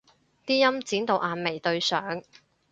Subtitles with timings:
[0.47, 2.23] 啲陰剪到眼眉對上